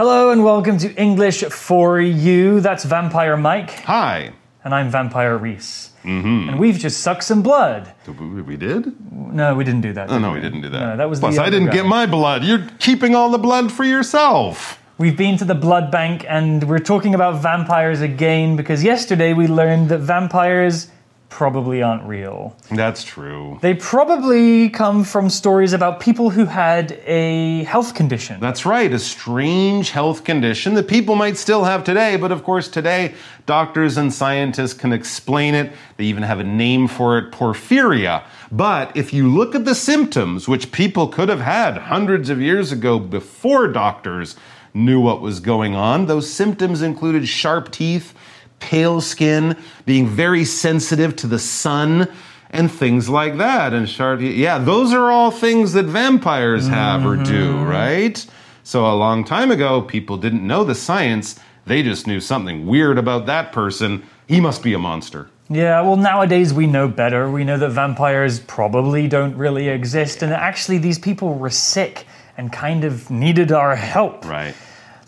[0.00, 2.60] Hello and welcome to English for You.
[2.60, 4.32] That's Vampire Mike, Hi.
[4.64, 5.90] and I'm Vampire Reese.
[6.04, 6.48] Mm-hmm.
[6.48, 7.92] And we've just sucked some blood.
[8.06, 8.94] We we did?
[9.12, 10.08] No, we didn't do that.
[10.08, 10.80] Oh, no, we didn't do that.
[10.80, 11.74] No, that was Plus, I didn't guy.
[11.74, 12.44] get my blood.
[12.44, 14.82] You're keeping all the blood for yourself.
[14.96, 19.48] We've been to the blood bank and we're talking about vampires again because yesterday we
[19.48, 20.86] learned that vampires
[21.30, 22.54] probably aren't real.
[22.70, 23.58] That's true.
[23.62, 28.40] They probably come from stories about people who had a health condition.
[28.40, 32.68] That's right, a strange health condition that people might still have today, but of course,
[32.68, 33.14] today,
[33.46, 35.72] doctors and scientists can explain it.
[35.96, 38.24] They even have a name for it porphyria.
[38.52, 42.72] But if you look at the symptoms, which people could have had hundreds of years
[42.72, 44.34] ago before doctors
[44.74, 48.14] knew what was going on, those symptoms included sharp teeth,
[48.60, 49.56] pale skin,
[49.86, 52.08] being very sensitive to the sun,
[52.50, 53.72] and things like that.
[53.72, 57.68] And sharp, yeah, those are all things that vampires have or do, mm-hmm.
[57.68, 58.26] right?
[58.62, 61.38] So a long time ago, people didn't know the science.
[61.66, 64.04] They just knew something weird about that person.
[64.26, 65.30] He must be a monster.
[65.48, 67.28] Yeah, well, nowadays we know better.
[67.28, 72.52] We know that vampires probably don't really exist, and actually these people were sick and
[72.52, 74.24] kind of needed our help.
[74.24, 74.54] Right.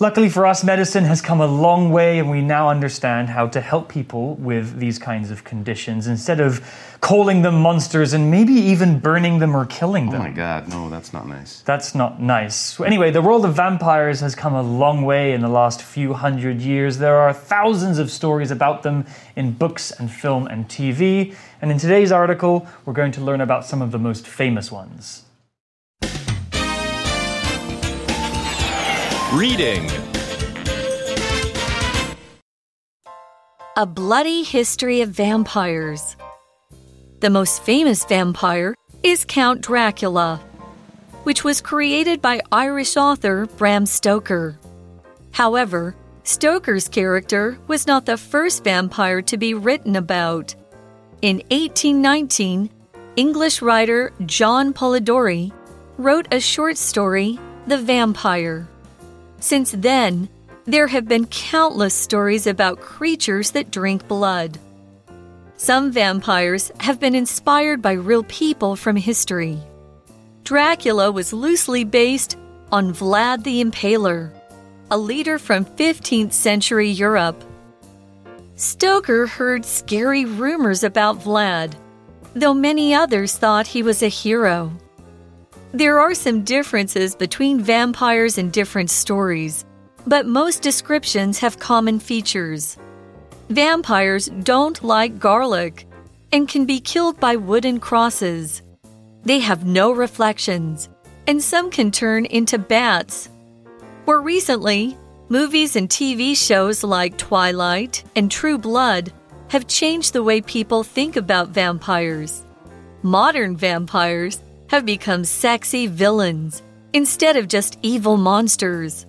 [0.03, 3.61] Luckily for us, medicine has come a long way, and we now understand how to
[3.61, 6.61] help people with these kinds of conditions instead of
[7.01, 10.21] calling them monsters and maybe even burning them or killing oh them.
[10.23, 11.61] Oh my god, no, that's not nice.
[11.61, 12.81] That's not nice.
[12.81, 16.61] Anyway, the world of vampires has come a long way in the last few hundred
[16.61, 16.99] years.
[16.99, 19.07] There are thousands of stories about them
[19.37, 21.37] in books and film and TV.
[21.61, 25.27] And in today's article, we're going to learn about some of the most famous ones.
[29.35, 29.89] Reading.
[33.79, 36.17] A Bloody History of Vampires.
[37.21, 40.37] The most famous vampire is Count Dracula,
[41.23, 44.59] which was created by Irish author Bram Stoker.
[45.31, 50.55] However, Stoker's character was not the first vampire to be written about.
[51.23, 52.69] In 1819,
[53.17, 55.53] English writer John Polidori
[55.97, 58.69] wrote a short story, The Vampyre.
[59.43, 60.29] Since then,
[60.67, 64.57] there have been countless stories about creatures that drink blood.
[65.57, 69.59] Some vampires have been inspired by real people from history.
[70.45, 72.39] Dracula was loosely based
[72.71, 74.31] on Vlad the Impaler,
[74.93, 77.43] a leader from 15th century Europe.
[78.55, 81.73] Stoker heard scary rumors about Vlad,
[82.35, 84.73] though many others thought he was a hero.
[85.75, 89.65] There are some differences between vampires in different stories,
[90.07, 92.77] but most descriptions have common features.
[93.49, 95.87] Vampires don't like garlic
[96.31, 98.61] and can be killed by wooden crosses.
[99.23, 100.91] They have no reflections,
[101.27, 103.31] and some can turn into bats.
[104.07, 104.99] More recently,
[105.31, 109.11] movies and TV shows like Twilight and True Blood
[109.49, 112.45] have changed the way people think about vampires.
[113.03, 116.63] Modern vampires have become sexy villains
[116.95, 119.05] instead of just evil monsters.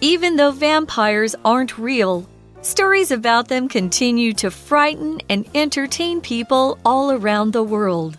[0.00, 2.26] Even though vampires aren't real,
[2.62, 8.16] stories about them continue to frighten and entertain people all around the world.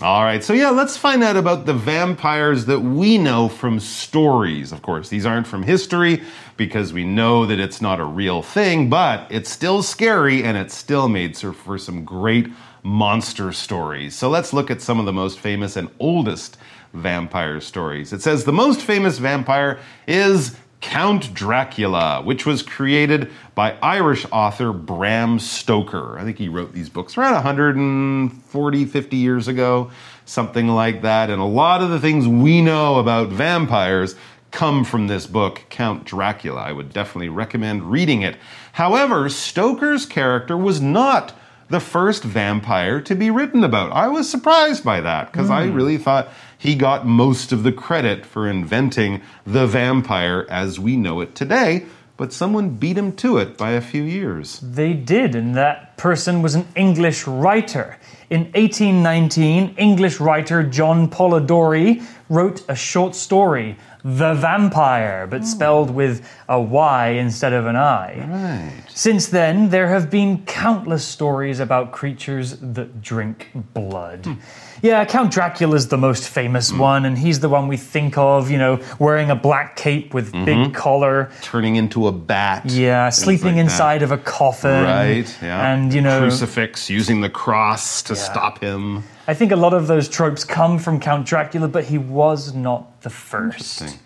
[0.00, 4.72] All right, so yeah, let's find out about the vampires that we know from stories.
[4.72, 6.22] Of course, these aren't from history
[6.56, 10.74] because we know that it's not a real thing, but it's still scary and it's
[10.74, 12.48] still made for some great
[12.84, 14.14] monster stories.
[14.14, 16.56] So let's look at some of the most famous and oldest
[16.92, 18.12] vampire stories.
[18.12, 24.70] It says the most famous vampire is Count Dracula, which was created by Irish author
[24.70, 26.18] Bram Stoker.
[26.18, 29.90] I think he wrote these books around 140, 50 years ago,
[30.26, 31.30] something like that.
[31.30, 34.14] And a lot of the things we know about vampires
[34.50, 36.60] come from this book, Count Dracula.
[36.60, 38.36] I would definitely recommend reading it.
[38.72, 41.32] However, Stoker's character was not
[41.68, 43.92] the first vampire to be written about.
[43.92, 45.74] I was surprised by that because I hmm.
[45.74, 51.20] really thought he got most of the credit for inventing the vampire as we know
[51.20, 54.60] it today, but someone beat him to it by a few years.
[54.60, 57.98] They did, and that person was an English writer.
[58.30, 65.46] In 1819, English writer John Polidori wrote a short story, The Vampyre, but hmm.
[65.46, 68.26] spelled with a Y instead of an I.
[68.26, 68.82] Right.
[68.88, 74.26] Since then, there have been countless stories about creatures that drink blood.
[74.26, 74.34] Hmm.
[74.82, 76.78] Yeah, Count Dracula's the most famous hmm.
[76.78, 80.32] one, and he's the one we think of, you know, wearing a black cape with
[80.32, 80.44] mm-hmm.
[80.44, 81.30] big collar.
[81.40, 82.66] Turning into a bat.
[82.66, 83.60] Yeah, sleeping like that.
[83.60, 84.84] inside of a coffin.
[84.84, 85.72] Right, yeah.
[85.72, 88.20] And and you know, Crucifix using the cross to Yeah.
[88.20, 89.04] stop him.
[89.28, 93.02] I think a lot of those tropes come from Count Dracula, but he was not
[93.02, 93.96] the first.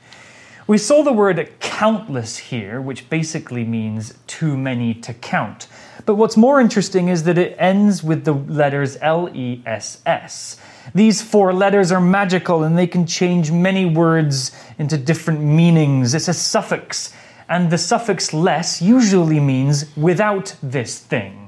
[0.67, 5.67] We saw the word countless here, which basically means too many to count.
[6.05, 10.57] But what's more interesting is that it ends with the letters L E S S.
[10.95, 16.15] These four letters are magical and they can change many words into different meanings.
[16.15, 17.13] It's a suffix,
[17.49, 21.48] and the suffix less usually means without this thing.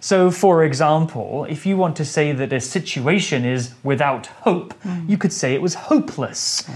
[0.00, 5.08] So, for example, if you want to say that a situation is without hope, mm.
[5.08, 6.68] you could say it was hopeless.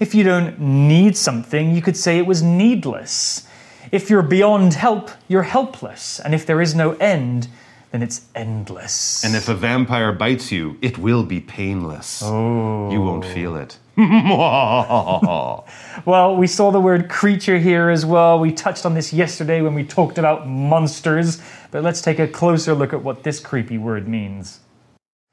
[0.00, 3.46] If you don't need something, you could say it was needless.
[3.90, 6.20] If you're beyond help, you're helpless.
[6.20, 7.48] And if there is no end,
[7.90, 9.24] then it's endless.
[9.24, 12.22] And if a vampire bites you, it will be painless.
[12.22, 12.90] Oh.
[12.90, 13.78] You won't feel it.
[16.04, 18.38] Well, we saw the word creature here as well.
[18.38, 22.74] We touched on this yesterday when we talked about monsters, but let's take a closer
[22.74, 24.60] look at what this creepy word means.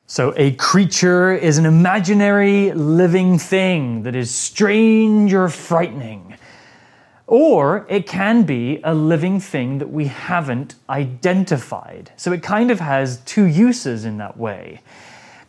[0.07, 6.35] So, a creature is an imaginary living thing that is strange or frightening.
[7.27, 12.11] Or it can be a living thing that we haven't identified.
[12.17, 14.81] So, it kind of has two uses in that way.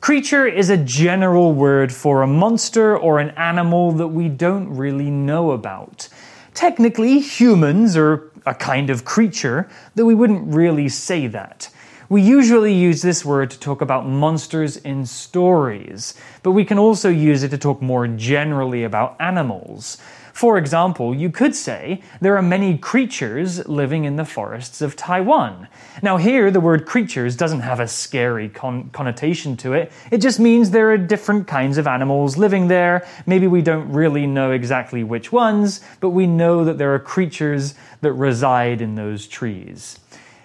[0.01, 5.11] Creature is a general word for a monster or an animal that we don't really
[5.11, 6.09] know about.
[6.55, 11.69] Technically, humans are a kind of creature, though we wouldn't really say that.
[12.09, 16.15] We usually use this word to talk about monsters in stories,
[16.45, 19.99] but we can also use it to talk more generally about animals.
[20.37, 25.67] For example, you could say there are many creatures living in the forests of Taiwan.
[26.03, 29.91] Now, here, the word creatures doesn't have a scary con- connotation to it.
[30.11, 33.07] It just means there are different kinds of animals living there.
[33.25, 37.75] Maybe we don't really know exactly which ones, but we know that there are creatures
[38.03, 39.99] that reside in those trees.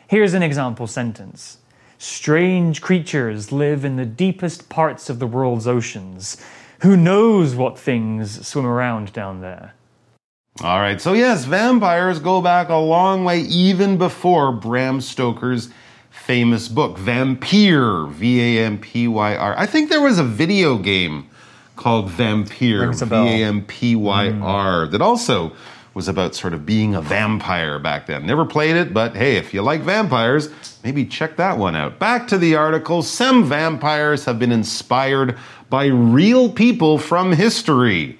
[0.07, 1.57] Here's an example sentence
[1.97, 6.37] Strange creatures live in the deepest parts of the world's oceans.
[6.79, 9.73] Who knows what things swim around down there?
[10.59, 15.69] All right, so yes, vampires go back a long way, even before Bram Stoker's
[16.09, 19.57] famous book, Vampyr, V A M P Y R.
[19.57, 21.29] I think there was a video game
[21.77, 23.27] called Vampyr, V A M P Y R, a V bell.
[23.27, 25.53] A M P Y R, that also
[25.93, 28.25] was about sort of being a vampire back then.
[28.25, 30.49] Never played it, but hey, if you like vampires,
[30.83, 31.97] maybe check that one out.
[31.97, 35.37] Back to the article some vampires have been inspired
[35.69, 38.17] by real people from history.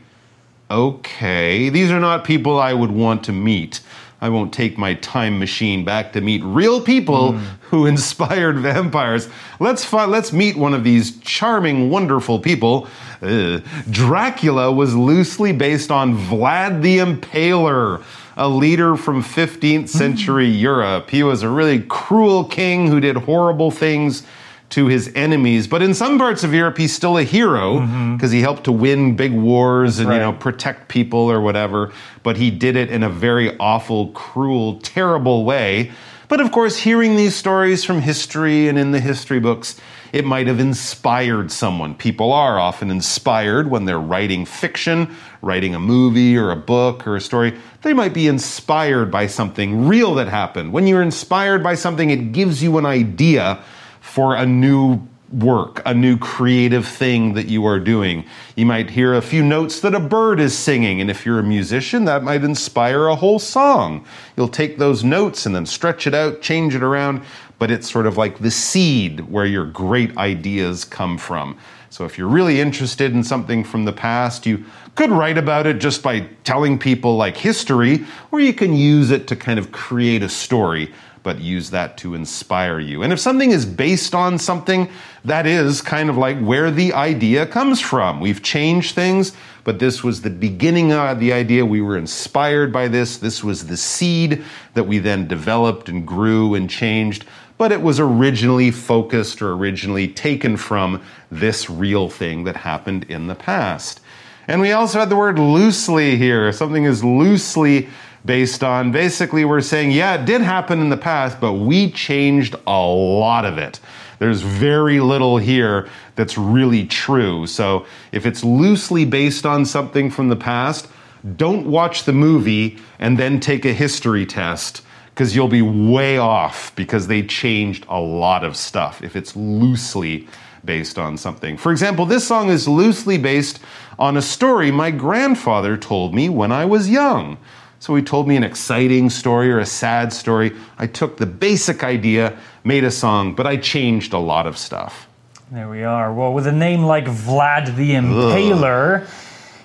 [0.72, 3.82] Okay, these are not people I would want to meet.
[4.22, 9.28] I won't take my time machine back to meet real people who inspired vampires.
[9.60, 12.88] Let's let's meet one of these charming, wonderful people.
[13.22, 13.60] Uh,
[13.90, 18.02] Dracula was loosely based on Vlad the Impaler,
[18.38, 21.10] a leader from 15th century Europe.
[21.10, 24.24] He was a really cruel king who did horrible things
[24.72, 25.68] to his enemies.
[25.68, 28.16] But in some parts of Europe, he's still a hero mm-hmm.
[28.16, 31.92] because he helped to win big wars and you know protect people or whatever.
[32.24, 35.92] But he did it in a very awful, cruel, terrible way.
[36.28, 39.76] But of course, hearing these stories from history and in the history books,
[40.14, 41.94] it might have inspired someone.
[41.94, 47.18] People are often inspired when they're writing fiction, writing a movie or a book or
[47.18, 47.60] a story.
[47.82, 50.72] They might be inspired by something real that happened.
[50.72, 53.62] When you're inspired by something, it gives you an idea
[54.02, 55.00] for a new
[55.32, 58.26] work, a new creative thing that you are doing.
[58.56, 61.44] You might hear a few notes that a bird is singing, and if you're a
[61.44, 64.06] musician, that might inspire a whole song.
[64.36, 67.24] You'll take those notes and then stretch it out, change it around,
[67.60, 71.58] but it's sort of like the seed where your great ideas come from.
[71.90, 75.80] So if you're really interested in something from the past, you could write about it
[75.80, 80.24] just by telling people like history, or you can use it to kind of create
[80.24, 80.92] a story
[81.24, 83.04] but use that to inspire you.
[83.04, 84.90] And if something is based on something,
[85.24, 88.20] that is kind of like where the idea comes from.
[88.20, 91.66] We've changed things, but this was the beginning of the idea.
[91.66, 93.18] We were inspired by this.
[93.18, 97.26] This was the seed that we then developed and grew and changed.
[97.58, 103.28] But it was originally focused or originally taken from this real thing that happened in
[103.28, 104.02] the past.
[104.48, 106.52] And we also had the word loosely here.
[106.52, 107.90] Something is loosely
[108.26, 112.56] based on basically we're saying, yeah, it did happen in the past, but we changed
[112.68, 113.80] a lot of it.
[114.20, 117.48] There's very little here that's really true.
[117.48, 120.88] So if it's loosely based on something from the past,
[121.36, 126.76] don't watch the movie and then take a history test because you'll be way off
[126.76, 130.28] because they changed a lot of stuff if it's loosely
[130.64, 131.58] based on something.
[131.58, 133.60] For example, this song is loosely based
[133.98, 137.38] on a story my grandfather told me when I was young.
[137.82, 140.56] So he told me an exciting story or a sad story.
[140.78, 145.08] I took the basic idea, made a song, but I changed a lot of stuff.
[145.50, 146.14] There we are.
[146.14, 149.08] Well, with a name like Vlad the Impaler,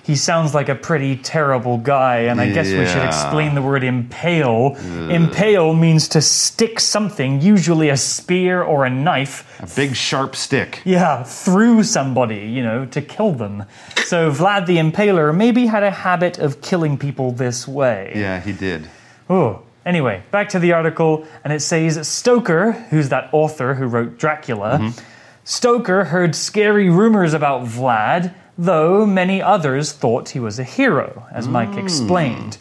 [0.07, 3.83] he sounds like a pretty terrible guy, and I guess we should explain the word
[3.83, 4.77] impale.
[5.11, 10.81] Impale means to stick something, usually a spear or a knife, A big sharp stick.
[10.85, 13.65] yeah, through somebody, you know, to kill them.
[14.05, 18.13] So Vlad the Impaler maybe had a habit of killing people this way.
[18.15, 18.89] Yeah, he did.
[19.29, 24.17] Oh, anyway, back to the article, and it says Stoker, who's that author who wrote
[24.17, 25.03] Dracula, mm-hmm.
[25.43, 31.47] Stoker heard scary rumors about Vlad, though many others thought he was a hero, as
[31.47, 31.79] Mike hmm.
[31.79, 32.57] explained.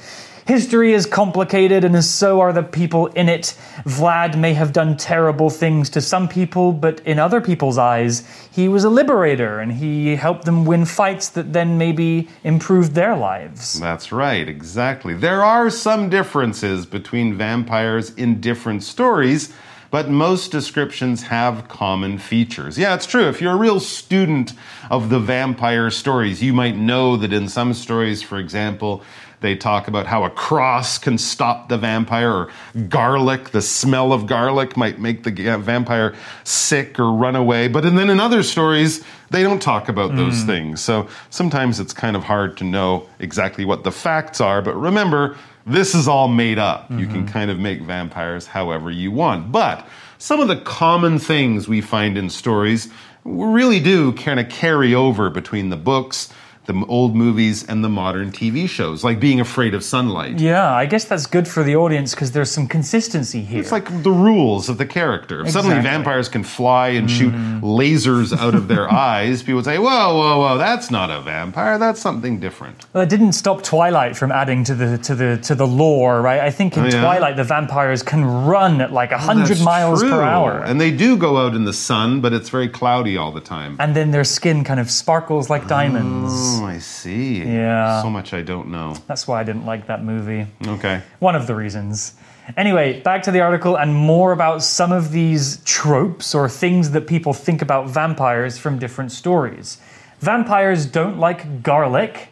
[0.47, 3.57] History is complicated, and so are the people in it.
[3.85, 8.23] Vlad may have done terrible things to some people, but in other people's eyes,
[8.53, 13.17] he was a liberator and he helped them win fights that then maybe improved their
[13.17, 13.81] lives.
[13.81, 15.15] That's right, exactly.
[15.15, 19.53] There are some differences between vampires in different stories,
[19.91, 22.79] but most descriptions have common features.
[22.79, 23.29] Yeah, it's true.
[23.29, 24.53] If you're a real student
[24.91, 29.03] of the vampire stories, you might know that in some stories, for example,
[29.41, 32.51] they talk about how a cross can stop the vampire, or
[32.89, 36.15] garlic, the smell of garlic might make the vampire
[36.45, 37.69] sick or run away.
[37.69, 40.47] But and then in other stories, they don't talk about those mm.
[40.47, 40.81] things.
[40.81, 44.63] So sometimes it's kind of hard to know exactly what the facts are.
[44.63, 45.37] But remember,
[45.67, 46.91] this is all made up.
[46.91, 47.27] You can mm-hmm.
[47.27, 49.51] kind of make vampires however you want.
[49.51, 49.87] But
[50.19, 52.89] some of the common things we find in stories
[53.25, 56.33] really do kind of carry over between the books
[56.67, 60.39] the old movies and the modern TV shows, like being afraid of sunlight.
[60.39, 63.61] Yeah, I guess that's good for the audience because there's some consistency here.
[63.61, 65.43] It's like the rules of the character.
[65.43, 67.61] If suddenly vampires can fly and shoot mm.
[67.61, 72.01] lasers out of their eyes, people say, whoa, whoa, whoa, that's not a vampire, that's
[72.01, 72.87] something different.
[72.93, 76.41] Well, it didn't stop Twilight from adding to the to the to the lore, right?
[76.41, 77.01] I think in Oh, yeah?
[77.01, 80.81] Twilight the vampires can run at like oh, hundred That's miles per hour, and, And
[80.81, 83.77] they do go out in the sun, but it's very cloudy all the time.
[83.79, 86.33] And then their skin kind of sparkles like diamonds.
[86.35, 87.43] Oh, Oh, I see.
[87.43, 88.03] Yeah.
[88.03, 88.95] So much I don't know.
[89.07, 90.47] That's why I didn't like that movie.
[90.67, 91.03] Okay.
[91.19, 92.15] One of the reasons.
[92.57, 97.07] Anyway, back to the article and more about some of these tropes or things that
[97.07, 99.79] people think about vampires from different stories.
[100.21, 102.29] Vampires don't like garlic,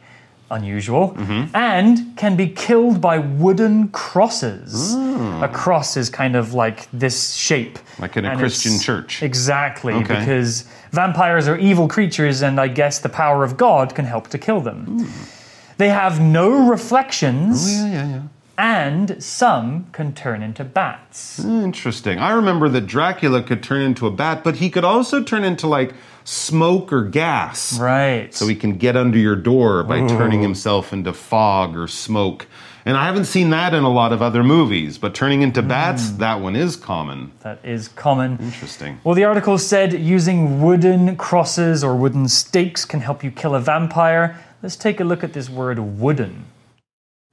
[0.54, 1.54] unusual, mm-hmm.
[1.54, 4.94] and can be killed by wooden crosses.
[4.94, 5.42] Mm.
[5.42, 7.78] A cross is kind of like this shape.
[7.98, 9.22] Like in a Christian church.
[9.22, 10.18] Exactly, Okay.
[10.18, 14.38] because vampires are evil creatures, and I guess the power of God can help to
[14.38, 14.86] kill them.
[14.86, 15.40] Mm.
[15.76, 18.22] They have no reflections oh, Yeah, yeah, yeah.
[18.56, 21.44] and some can turn into bats.
[21.44, 22.18] Interesting.
[22.18, 25.66] I remember that Dracula could turn into a bat, but he could also turn into
[25.66, 25.92] like
[26.24, 27.78] smoke or gas.
[27.78, 28.34] Right.
[28.34, 32.46] So he can get under your door by turning himself into fog or smoke.
[32.86, 36.10] And I haven't seen that in a lot of other movies, but turning into bats,
[36.10, 36.18] mm.
[36.18, 37.32] that one is common.
[37.40, 38.38] that is common.
[38.38, 39.00] Interesting.
[39.04, 43.60] Well, the article said using wooden crosses or wooden stakes can help you kill a
[43.60, 44.38] vampire.
[44.62, 46.44] Let's take a look at this word wooden.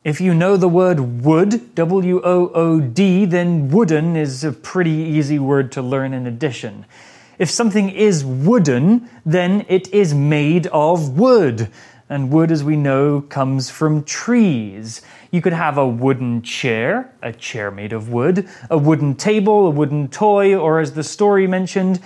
[0.04, 4.90] If you know the word wood, W O O D, then wooden is a pretty
[4.90, 6.86] easy word to learn in addition.
[7.42, 11.70] If something is wooden, then it is made of wood.
[12.08, 15.02] And wood, as we know, comes from trees.
[15.32, 19.72] You could have a wooden chair, a chair made of wood, a wooden table, a
[19.72, 22.00] wooden toy, or as the story mentioned,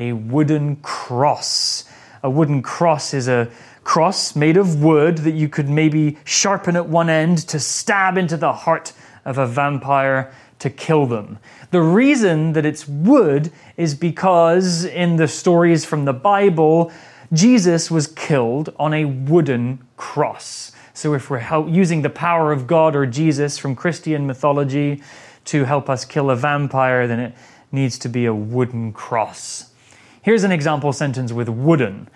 [0.00, 1.84] a wooden cross.
[2.24, 3.48] A wooden cross is a
[3.84, 8.36] cross made of wood that you could maybe sharpen at one end to stab into
[8.36, 8.92] the heart
[9.24, 11.38] of a vampire to kill them.
[11.72, 16.92] The reason that it's wood is because in the stories from the Bible,
[17.32, 20.70] Jesus was killed on a wooden cross.
[20.94, 25.02] So if we're help, using the power of God or Jesus from Christian mythology
[25.46, 27.34] to help us kill a vampire, then it
[27.72, 29.72] needs to be a wooden cross.
[30.22, 32.08] Here's an example sentence with wooden.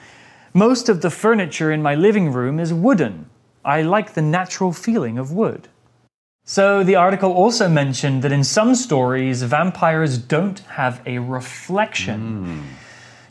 [0.54, 3.28] Most of the furniture in my living room is wooden.
[3.64, 5.66] I like the natural feeling of wood.
[6.48, 12.20] So, the article also mentioned that in some stories, vampires don't have a reflection.
[12.44, 12.60] Hmm.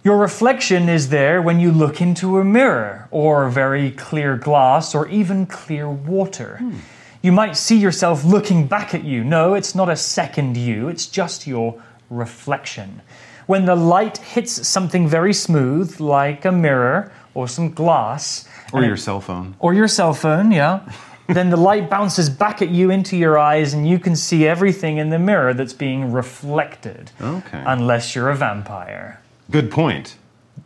[0.03, 5.07] Your reflection is there when you look into a mirror, or very clear glass, or
[5.07, 6.57] even clear water.
[6.57, 6.73] Hmm.
[7.21, 9.23] You might see yourself looking back at you.
[9.23, 13.01] No, it's not a second you, it's just your reflection.
[13.47, 18.97] When the light hits something very smooth, like a mirror or some glass, Or your
[18.97, 19.55] cell phone.
[19.59, 20.81] or your cell phone, yeah,
[21.27, 24.97] then the light bounces back at you into your eyes and you can see everything
[24.97, 27.11] in the mirror that's being reflected.
[27.21, 27.63] Okay.
[27.65, 29.21] Unless you're a vampire.
[29.49, 30.17] Good point.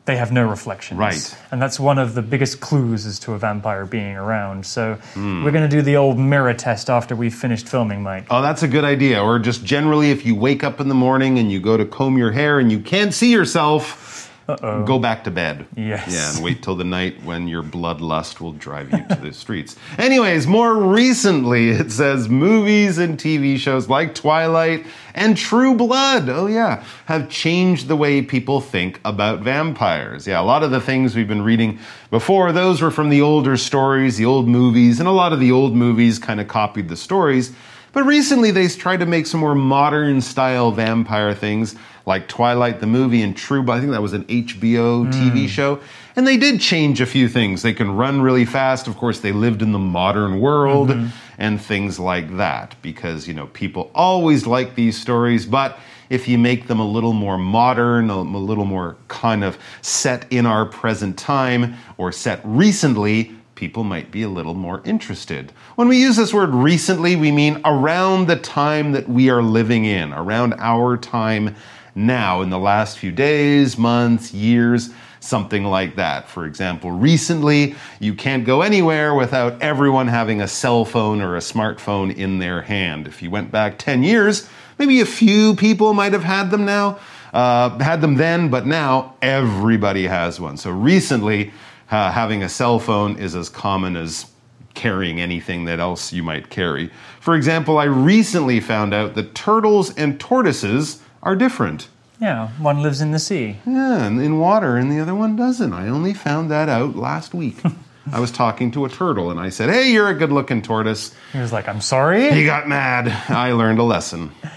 [0.05, 0.97] they have no reflections.
[0.99, 1.37] Right.
[1.51, 4.65] And that's one of the biggest clues as to a vampire being around.
[4.65, 5.43] So Hmm.
[5.43, 8.25] we're going to do the old mirror test after we've finished filming, Mike.
[8.31, 9.21] Oh, that's a good idea.
[9.21, 12.17] Or just generally, if you wake up in the morning and you go to comb
[12.17, 15.65] your hair and you can't see yourself, go back to bed.
[15.75, 16.11] Yes.
[16.11, 19.75] Yeah, and wait till the night when your bloodlust will drive you to the streets.
[19.97, 26.47] Anyways, more recently, it says movies and TV shows like Twilight and True Blood, oh
[26.47, 30.27] yeah, have changed the way people think about vampires.
[30.27, 31.79] Yeah, a lot of the things we've been reading
[32.11, 35.51] before, those were from the older stories, the old movies, and a lot of the
[35.51, 37.53] old movies kind of copied the stories.
[37.91, 42.87] But recently, they tried to make some more modern style vampire things like Twilight the
[42.87, 43.69] movie and True.
[43.69, 45.11] I think that was an HBO hmm.
[45.11, 45.79] TV show.
[46.15, 47.61] And they did change a few things.
[47.61, 48.87] They can run really fast.
[48.87, 51.07] Of course, they lived in the modern world mm-hmm.
[51.37, 55.45] and things like that because, you know, people always like these stories.
[55.45, 55.79] But
[56.09, 60.25] if you make them a little more modern, a, a little more kind of set
[60.31, 65.51] in our present time or set recently, people might be a little more interested.
[65.75, 69.83] When we use this word recently, we mean around the time that we are living
[69.83, 71.57] in, around our time
[71.93, 76.29] now, in the last few days, months, years, something like that.
[76.29, 81.41] For example, recently, you can't go anywhere without everyone having a cell phone or a
[81.41, 83.07] smartphone in their hand.
[83.07, 84.47] If you went back 10 years,
[84.77, 86.97] maybe a few people might have had them now.
[87.33, 90.55] Uh, had them then, but now everybody has one.
[90.55, 91.51] So recently,
[91.91, 94.25] uh, having a cell phone is as common as
[94.73, 96.89] carrying anything that else you might carry.
[97.19, 101.87] For example, I recently found out that turtles and tortoises are different.
[102.21, 103.57] Yeah, one lives in the sea.
[103.65, 105.73] Yeah, and in water, and the other one doesn't.
[105.73, 107.57] I only found that out last week.
[108.11, 111.39] I was talking to a turtle, and I said, "Hey, you're a good-looking tortoise." He
[111.39, 112.31] was like, I'm sorry.
[112.31, 113.07] He got mad.
[113.29, 114.31] I learned a lesson.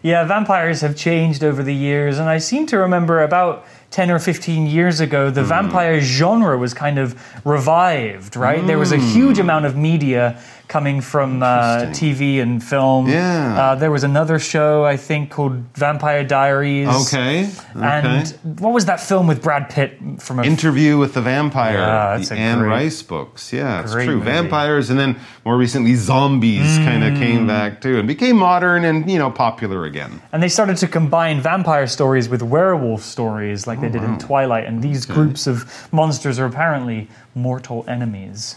[0.00, 4.18] Yeah, vampires have changed over the years, and I seem to remember about 10 or
[4.18, 5.34] 15 years ago, Hmm.
[5.34, 7.14] the vampire genre was kind of
[7.44, 8.66] revived, right?
[8.66, 10.38] There was a huge amount of media
[10.68, 11.86] coming from uh.
[11.92, 13.08] TV and film.
[13.08, 13.56] Yeah.
[13.58, 16.88] Uh, there was another show, I think, called Vampire Diaries.
[17.08, 17.50] Okay.
[17.74, 18.28] And
[18.60, 22.28] what was that film with Brad Pitt from a Interview with the Vampire, Yeah, that's
[22.28, 23.52] the a Anne great- Rice books.
[23.52, 24.06] Yeah, it's true.
[24.06, 24.24] movie.
[24.26, 29.10] Vampires, and then more recently, zombies kind of came back too and became modern and
[29.10, 30.20] you know popular again.
[30.32, 34.64] And they started to combine vampire stories with werewolf stories like they did in Twilight.
[34.66, 38.54] And these groups of monsters are apparently mortal enemies.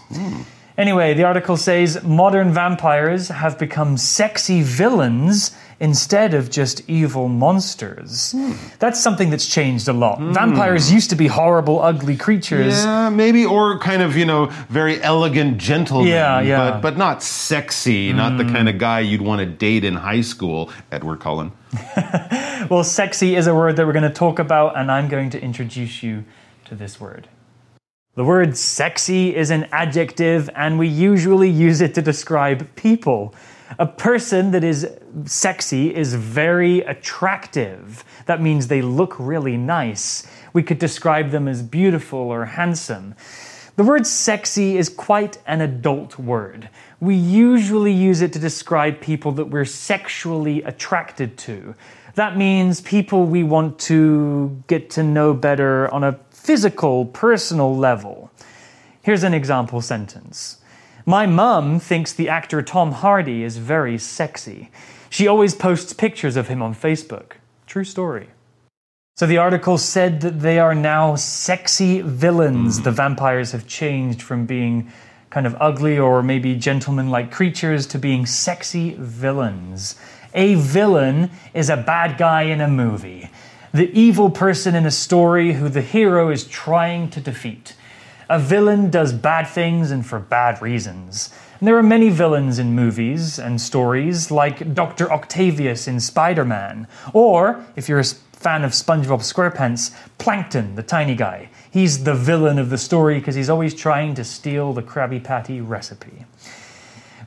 [0.78, 8.36] Anyway, the article says modern vampires have become sexy villains instead of just evil monsters.
[8.80, 10.20] That's something that's changed a lot.
[10.20, 12.86] Vampires used to be horrible, ugly creatures.
[12.86, 16.08] Yeah, maybe, or kind of you know very elegant gentleman.
[16.08, 16.60] Yeah, yeah.
[16.60, 16.72] Mm.
[16.74, 20.22] But but not sexy, not the kind of guy you'd want to date in high
[20.22, 20.70] school.
[20.92, 21.52] Edward Cullen.
[22.70, 25.42] Well, sexy is a word that we're going to talk about, and I'm going to
[25.42, 26.26] introduce you
[26.66, 27.28] to this word.
[28.14, 33.34] The word sexy is an adjective, and we usually use it to describe people.
[33.80, 34.86] A person that is
[35.24, 38.04] sexy is very attractive.
[38.26, 40.28] That means they look really nice.
[40.52, 43.16] We could describe them as beautiful or handsome.
[43.78, 46.68] The word sexy is quite an adult word.
[47.00, 51.76] We usually use it to describe people that we're sexually attracted to.
[52.16, 58.32] That means people we want to get to know better on a physical, personal level.
[59.04, 60.60] Here's an example sentence
[61.06, 64.72] My mum thinks the actor Tom Hardy is very sexy.
[65.10, 67.34] She always posts pictures of him on Facebook.
[67.68, 68.30] True story.
[69.18, 72.78] So the article said that they are now sexy villains.
[72.78, 72.84] Hmm.
[72.84, 74.92] The vampires have changed from being
[75.30, 79.96] kind of ugly or maybe gentleman like creatures to being sexy villains.
[80.34, 83.30] A villain is a bad guy in a movie,
[83.74, 87.76] the evil person in a story who the hero is trying to defeat.
[88.30, 91.34] A villain does bad things and for bad reasons.
[91.60, 95.12] And there are many villains in movies and stories, like Dr.
[95.12, 98.04] Octavius in Spider Man, or, if you're a
[98.42, 101.50] fan of SpongeBob SquarePants, Plankton, the tiny guy.
[101.70, 105.62] He's the villain of the story because he's always trying to steal the Krabby Patty
[105.62, 106.26] recipe.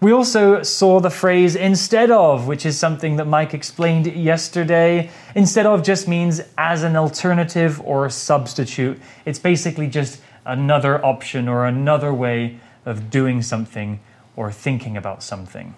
[0.00, 5.10] We also saw the phrase instead of, which is something that Mike explained yesterday.
[5.34, 9.00] Instead of just means as an alternative or a substitute.
[9.24, 14.00] It's basically just another option or another way of doing something
[14.36, 15.74] or thinking about something.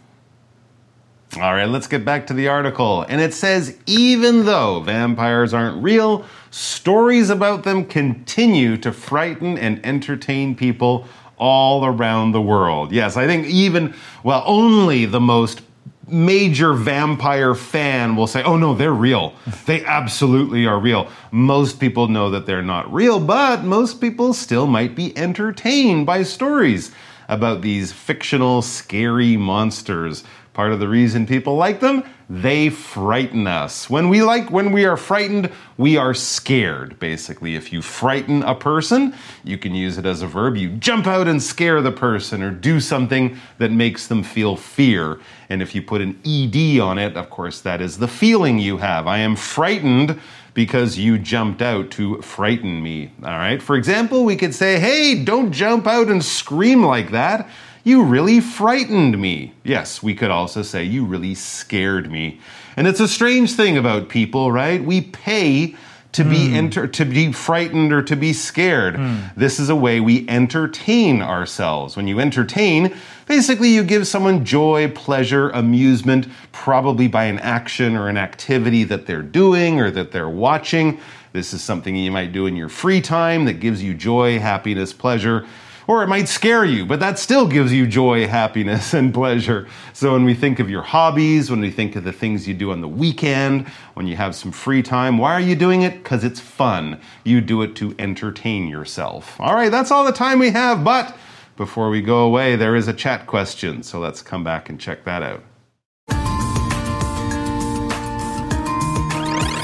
[1.35, 3.03] All right, let's get back to the article.
[3.03, 9.85] And it says even though vampires aren't real, stories about them continue to frighten and
[9.85, 11.07] entertain people
[11.39, 12.93] all around the world.
[12.93, 15.63] Yes, I think even, well, only the most
[16.09, 19.35] major vampire fan will say, oh no, they're real.
[19.67, 21.09] They absolutely are real.
[21.31, 26.23] Most people know that they're not real, but most people still might be entertained by
[26.23, 26.93] stories
[27.29, 30.23] about these fictional, scary monsters.
[30.57, 33.91] Part of the reason people like them, they frighten us.
[33.91, 36.99] When we like when we are frightened, we are scared.
[36.99, 39.13] Basically, if you frighten a person,
[39.45, 40.57] you can use it as a verb.
[40.57, 45.21] You jump out and scare the person or do something that makes them feel fear.
[45.51, 48.79] And if you put an ed on it, of course that is the feeling you
[48.79, 49.07] have.
[49.07, 50.19] I am frightened
[50.55, 53.13] because you jumped out to frighten me.
[53.23, 53.63] All right?
[53.63, 57.47] For example, we could say, "Hey, don't jump out and scream like that."
[57.87, 59.55] You really frightened me.
[59.63, 62.41] Yes, we could also say, You really scared me.
[62.77, 64.83] And it's a strange thing about people, right?
[64.83, 65.77] We pay
[66.11, 66.57] to be hmm.
[66.57, 68.97] enter- to be frightened or to be scared.
[68.97, 69.19] Hmm.
[69.37, 71.97] This is a way we entertain ourselves.
[71.97, 72.93] When you entertain,
[73.29, 79.07] basically you give someone joy, pleasure, amusement, probably by an action or an activity that
[79.07, 80.99] they're doing or that they're watching.
[81.33, 84.93] This is something you might do in your free time that gives you joy, happiness,
[84.93, 85.47] pleasure
[85.87, 89.69] or it might scare you, but that still gives you joy, happiness, and pleasure.
[89.93, 92.73] So when we think of your hobbies, when we think of the things you do
[92.73, 96.03] on the weekend, when you have some free time, why are you doing it?
[96.03, 97.01] Because it's fun.
[97.25, 99.41] You do it to entertain yourself.
[99.41, 101.17] All right, that's all the time we have, but
[101.57, 103.83] before we go away, there is a chat question.
[103.83, 105.43] So let's come back and check that out.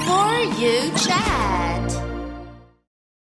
[0.07, 1.33] For you chat.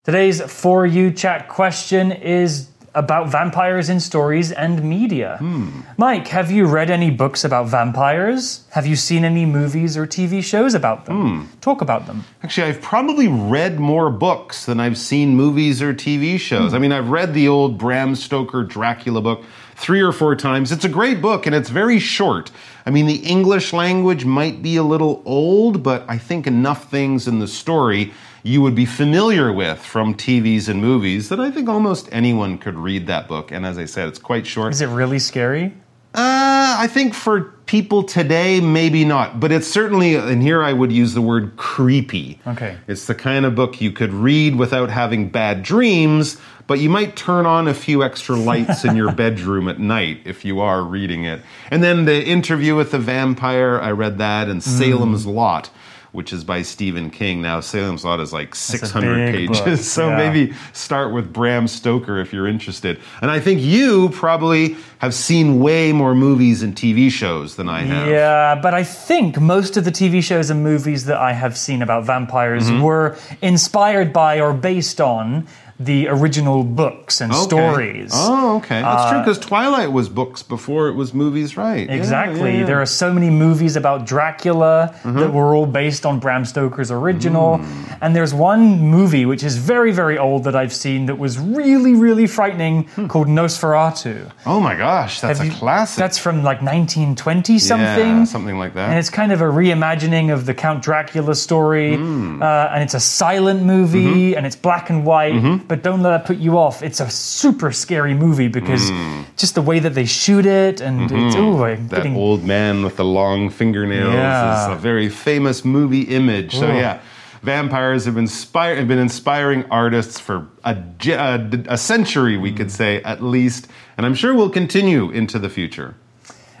[0.05, 5.37] Today's For You Chat question is about vampires in stories and media.
[5.39, 5.81] Hmm.
[5.97, 8.65] Mike, have you read any books about vampires?
[8.71, 11.15] Have you seen any movies or TV shows about them?
[11.15, 11.59] Hmm.
[11.59, 12.23] Talk about them.
[12.41, 16.71] Actually, I've probably read more books than I've seen movies or TV shows.
[16.71, 16.75] Hmm.
[16.75, 19.43] I mean, I've read the old Bram Stoker Dracula book
[19.75, 20.71] three or four times.
[20.71, 22.51] It's a great book and it's very short.
[22.85, 27.27] I mean, the English language might be a little old, but I think enough things
[27.27, 28.13] in the story
[28.45, 32.75] you would be familiar with from TVs and movies that I think almost anyone could
[32.75, 33.51] read that book.
[33.51, 34.71] And as I said, it's quite short.
[34.71, 35.73] Is it really scary?
[36.13, 39.39] Uh, I think for people today, maybe not.
[39.39, 42.39] But it's certainly, and here I would use the word creepy.
[42.45, 42.77] Okay.
[42.87, 47.15] It's the kind of book you could read without having bad dreams, but you might
[47.15, 51.23] turn on a few extra lights in your bedroom at night if you are reading
[51.23, 51.41] it.
[51.71, 55.71] And then the interview with the vampire, I read that, and Salem's Lot.
[56.15, 57.41] Which is by Stephen King.
[57.41, 59.59] Now, Salem's Lot is like 600 pages.
[59.61, 60.17] book, So yeah.
[60.17, 62.99] maybe start with Bram Stoker if you're interested.
[63.21, 67.81] And I think you probably have seen way more movies and TV shows than I
[67.81, 68.07] have.
[68.07, 71.81] Yeah, but I think most of the TV shows and movies that I have seen
[71.81, 72.81] about vampires Mm-hmm.
[72.81, 75.47] were inspired by or based on
[75.79, 77.41] the original books and Okay.
[77.43, 78.11] stories.
[78.13, 78.81] Oh, okay.
[78.81, 81.89] That's true because Twilight was books before it was movies, right?
[81.89, 82.53] Exactly.
[82.53, 82.65] yeah, yeah.
[82.65, 85.19] There are so many movies about Dracula Mm-hmm.
[85.19, 87.57] that were all based on Bram Stoker's original.
[87.59, 87.97] Mm.
[88.01, 91.93] And there's one movie which is very, very old that I've seen that was really,
[91.93, 94.31] really frightening called Nosferatu.
[94.45, 95.97] Oh my gosh, that's Have a you- classic.
[95.99, 98.17] That's from like 1920 something.
[98.19, 98.89] Yeah, something like that.
[98.89, 101.95] And it's kind of a reimagining of the Count Dracula story.
[101.97, 102.41] Hmm.
[102.41, 104.37] Uh, and it's a silent movie Mm-hmm.
[104.37, 105.33] and it's black and white.
[105.67, 106.83] But don't let that put you off.
[106.83, 109.25] It's a super scary movie because mm.
[109.35, 111.39] just the way that they shoot it and it's, mm-hmm.
[111.39, 112.15] ooh, I'm that getting.
[112.15, 114.71] old man with the long fingernails Yeah.
[114.71, 116.55] is a very famous movie image.
[116.55, 116.73] So Oh.
[116.73, 116.99] yeah,
[117.41, 122.71] vampires have inspired have been inspiring artists for a, a, a century, we could mm.
[122.71, 125.95] say at least, and I'm sure we'll continue into the future.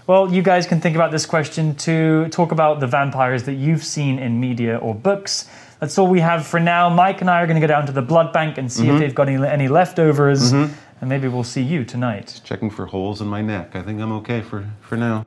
[0.07, 3.83] Well, you guys can think about this question to talk about the vampires that you've
[3.83, 5.49] seen in media or books.
[5.79, 6.89] That's all we have for now.
[6.89, 8.95] Mike and I are going to go down to the blood bank and see Mm-hmm.
[8.95, 10.51] if they've got any, any leftovers.
[10.53, 12.41] And maybe we'll see you tonight.
[12.45, 13.75] Checking for holes in my neck.
[13.75, 15.25] I think I'm okay for, for now.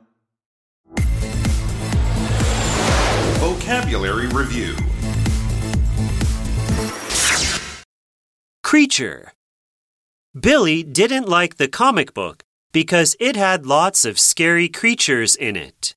[3.39, 4.75] Vocabulary Review
[8.63, 9.31] Creature.
[10.39, 15.95] Billy didn't like the comic book because it had lots of scary creatures in it.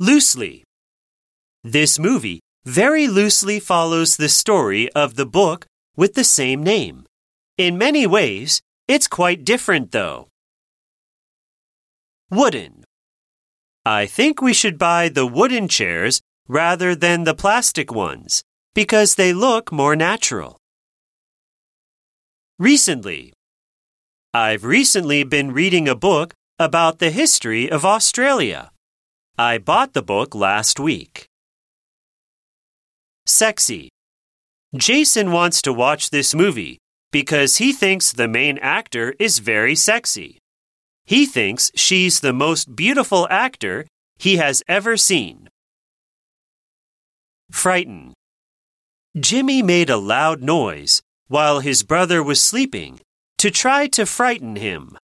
[0.00, 0.64] Loosely.
[1.62, 7.04] This movie very loosely follows the story of the book with the same name.
[7.58, 10.28] In many ways, it's quite different though.
[12.30, 12.84] Wooden.
[13.84, 18.42] I think we should buy the wooden chairs rather than the plastic ones
[18.74, 20.58] because they look more natural.
[22.58, 23.32] Recently.
[24.32, 28.70] I've recently been reading a book about the history of Australia.
[29.36, 31.28] I bought the book last week.
[33.25, 33.89] Sexy.
[34.75, 36.79] Jason wants to watch this movie
[37.11, 40.37] because he thinks the main actor is very sexy.
[41.05, 45.49] He thinks she's the most beautiful actor he has ever seen.
[47.51, 48.13] Frighten.
[49.19, 52.99] Jimmy made a loud noise while his brother was sleeping
[53.39, 54.97] to try to frighten him.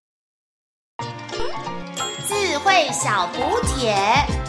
[2.27, 4.48] 智慧小补帖。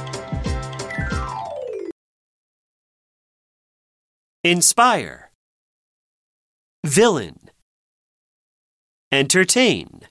[4.44, 5.30] Inspire.
[6.84, 7.52] Villain.
[9.12, 10.02] Entertain.